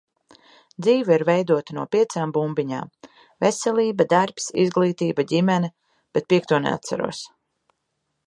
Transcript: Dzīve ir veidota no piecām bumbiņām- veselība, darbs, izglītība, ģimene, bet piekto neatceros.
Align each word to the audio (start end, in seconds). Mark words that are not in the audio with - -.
Dzīve 0.83 1.11
ir 1.15 1.23
veidota 1.29 1.75
no 1.77 1.83
piecām 1.95 2.31
bumbiņām- 2.37 2.89
veselība, 3.45 4.07
darbs, 4.15 4.49
izglītība, 4.65 5.25
ģimene, 5.33 5.71
bet 6.19 6.29
piekto 6.33 6.63
neatceros. 6.67 7.21